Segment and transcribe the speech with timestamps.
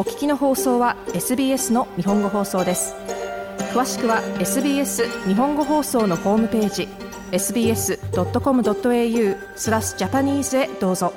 [0.00, 2.94] お聞きの放送は SBS の日本語放送です。
[3.74, 6.88] 詳しくは SBS 日本語放送のホームページ
[7.32, 7.98] sbs.com.au
[9.56, 11.12] スラスジャパニーズへどうぞ。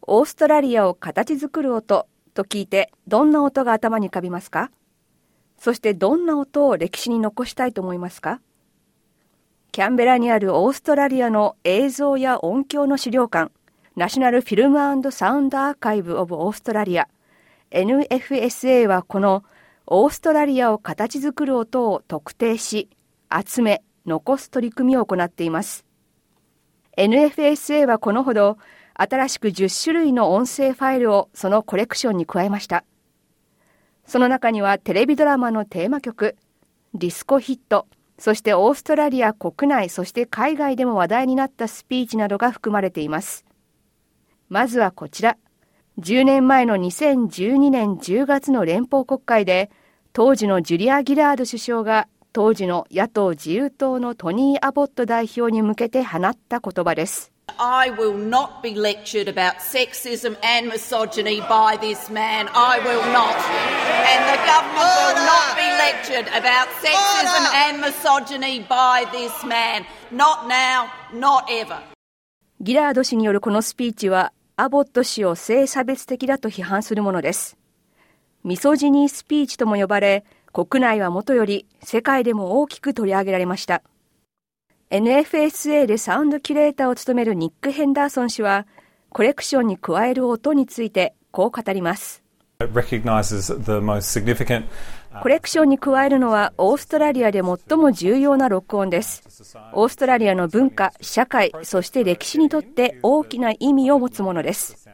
[0.00, 4.70] オーストラリアを形作る音と聞いてどんな音が頭に浮かびますか？
[5.58, 8.40] そしてどんな音を歴史に残したいと思いますか？
[9.72, 13.52] キャンベラにあるオーストラリアの映像や音響の資料館
[13.94, 17.08] ナショナルフィルムサウンドアーカイブ・オブ・オーストラリア
[17.72, 19.44] NFSA はこの
[19.86, 22.88] オーストラリアを形作る音を特定し
[23.30, 25.84] 集め残す取り組みを行っています。
[26.96, 28.56] NFSA はこのほど
[28.94, 32.84] 新しく10種類の音声ファイルをそのコレクションに加えました。
[34.06, 36.36] その中にはテレビドラマのテーマ曲
[36.94, 37.86] ディスコヒット
[38.18, 43.44] そしてオーストラリア国内そして海外でも話題になったスピーチなどが含まれています。
[44.52, 45.38] まずはこちら。
[45.98, 49.70] 10年前の2012年10月の連邦国会で、
[50.12, 57.32] 当時のジュリア・ギラード首相が当時の野党自由党のトニー・アボット代表に向けて放った言葉です。
[57.56, 62.46] I will not be lectured about sexism and misogyny by this man.
[62.52, 63.32] I will not.
[64.04, 69.86] And the government will not be lectured about sexism and misogyny by this man.
[70.10, 71.78] Not now, not ever.
[72.60, 77.56] ギラード氏によるこのスピーチはアボット氏を性差別的だと批判するものです。
[78.44, 83.82] ミソジニースピーチとも呼ばれ、国内はもとより世界でも大きく取り上げられました。
[84.90, 88.66] NFSA でサウンドキュレーターを務めるニック・ヘンダーソン氏は、
[89.08, 92.22] コレクションに加える音についてこう語ります。
[95.20, 99.22] コレクションに加えるのはオーストラリアで最も重要な録音です。
[99.72, 104.88] オーストラリアの文化、社会、そして歴史にとって大きな意味を持つものです。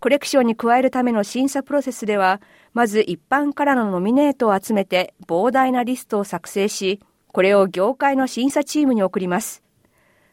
[0.00, 2.40] コレクションに加えるための審査プロセスでは、
[2.72, 9.62] まず一般からのノミネートを集めて膨大なリストを作成し、これを業界の審査チームに送ります。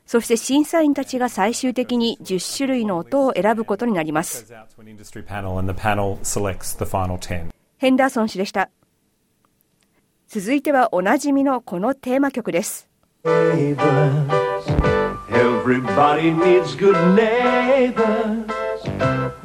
[0.05, 4.47] そして審査員たちが最終的に10種類の音を選ぶことになります。
[7.77, 8.69] ヘンダーソン氏でした。
[10.39, 12.87] 続いてはおなじみのこのテーマ曲です。
[13.23, 13.79] Everybody
[16.31, 18.45] needs good neighbors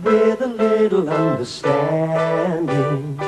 [0.04, 3.18] with a little understanding.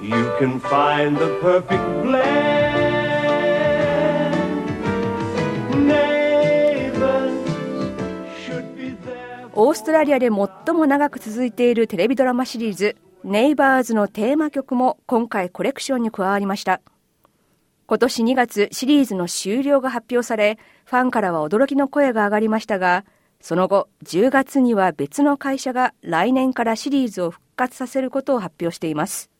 [0.00, 2.80] You can find the perfect blend.
[9.52, 16.80] オーストラリアで最も長く続いているテレビドラマシリーズネイバーズのテーマ曲も今回コレクションに加わりました。
[17.86, 23.04] 今年2月シリーズの終了が発表され、ファンからは驚きの声が上がりましたが、
[23.40, 29.30] その後10月には別の会社が来年からシリーズを復活させることを発表しています。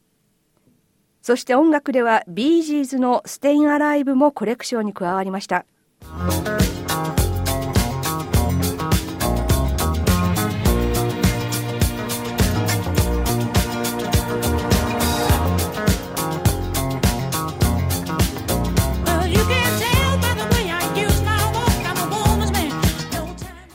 [1.23, 5.65] そして音楽ではビージーズのステインアライブもコレクションに加わりました。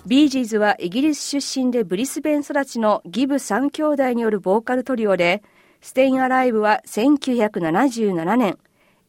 [0.07, 5.41] ビージーズはイギリス出身でブリスベン育ちのギブ3兄弟によるボーカルトリオで、
[5.81, 8.59] ステイン・アライブは1977年、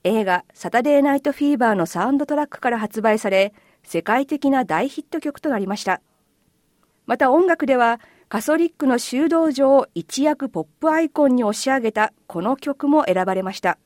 [0.05, 3.53] 映画サタデー・ナイト・フィーバーのサウンドトラックから発売され、
[3.83, 6.01] 世界的な大ヒット曲となりました。
[7.05, 13.79] また音楽では、カソリックの修道場を一躍ポップアイコンに押し上げたこの曲も選ばれました。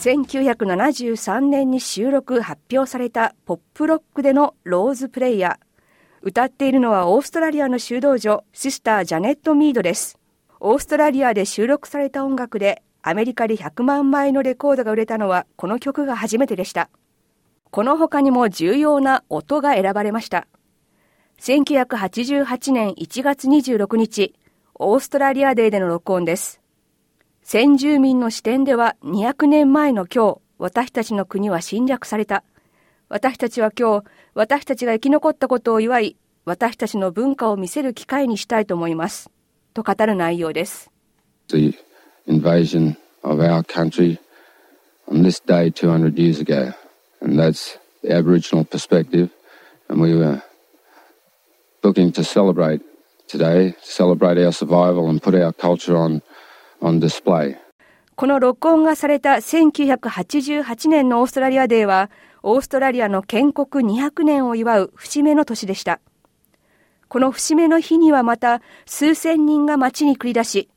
[0.00, 5.66] 1973年に収録発表されたポップロックでのローズプレイヤー。
[6.22, 10.18] 歌っているのはオーストラリアの修道女、シスター・ジャネット・ミードです。
[10.58, 16.88] オーストラリアで収録された音楽でアメリカで100万枚のレコードが売れたのはこの曲が初めてでした。
[17.70, 20.46] この他にも重要な音が選ばれました。
[21.40, 24.34] 1988年1月26日、
[24.74, 26.59] オーストラリアデーでの録音です。
[27.42, 32.44] 先住民の視点では200年前の今日、私たちの国は侵略された。
[33.08, 39.30] 私たちは今日、私たちが生き残ったことを祝い、私たちの文化を見せる機会にしたいと思います。
[39.74, 40.90] と語る内容です。
[41.48, 41.74] The
[42.28, 44.18] invasion of our country
[45.08, 46.72] on this day 200 years ago.
[47.20, 49.30] And that's the Aboriginal perspective.
[49.88, 50.42] And we were
[51.82, 52.82] looking to celebrate
[53.30, 56.22] today celebrate our survival and put our culture on,
[56.80, 57.56] on display.
[58.16, 62.10] この録音がされた1988年のオーストラリアデーは、
[62.42, 66.00] オーストラリアの建国200年を祝う節目の年でした。
[67.08, 70.68] この節目の日にはまた数千人が街に繰り出し、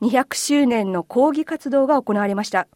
[0.00, 2.66] 200周年の抗議活動が行われました。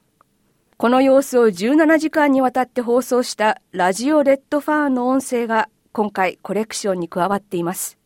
[0.77, 7.97] この様子を17時間にわたって放送したラジオレッドファーンの音声が今回コレクションに加わっています。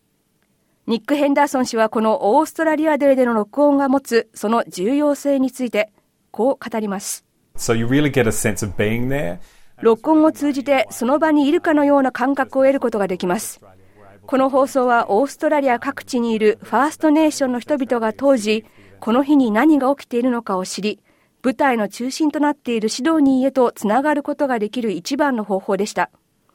[0.91, 5.93] ニック・ヘンダーソン氏はこのオーストラリアデーでの録音が持つその重要性について
[6.33, 7.25] こう語ります。
[7.57, 9.39] So really.
[9.83, 13.61] 録音を通じてその場にいるかのような感覚を得ることができます。
[14.27, 18.65] この放送はオーストラリア各地にいるファーストネーションの人々が当時、
[18.99, 20.99] この日に何が起きているのかを知り、
[21.45, 26.11] 舞台の中心となっているシドニーへとつながることができる一番の方法でした。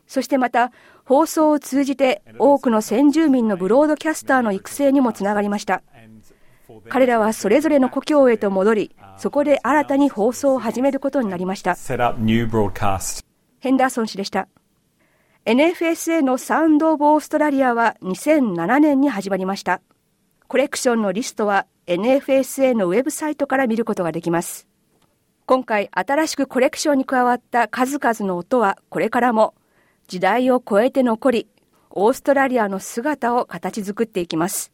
[0.07, 0.71] そしてまた、
[1.03, 5.83] 放送を通じて多くの先住民のブロードキャスターの育成にもつながりました。
[6.89, 11.75] 彼らはそれぞれの故郷へと戻り、そこで新たに放送を始めることになりました。
[13.59, 14.47] ヘンダーソン氏でした。
[15.45, 19.81] NFSA のサウンド・オブ・オーストラリアは2007年に始まりました。
[20.47, 24.67] コレクションのリストは NFSA のウェブサイトから見ることができます。
[25.45, 29.53] 今回新しくコレクションに加わった数々の音はこれからも
[30.07, 31.47] 時代を超えて残り、
[31.89, 34.71] オーストラリアの姿を形作っていきます。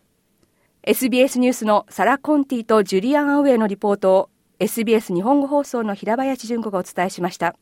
[0.84, 4.30] SBS ニュースのサラ・コンティとジュリアン・アウェイのリポートを
[4.60, 7.56] SBS 日本語放送の平林純子がお伝えしました。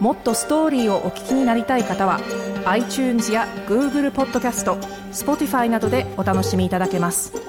[0.00, 2.20] もっとストーリーをお聞きになりたい方は
[2.66, 4.74] iTunes や Google ポッドキャスト
[5.10, 7.45] Spotify などでお楽しみいただけます。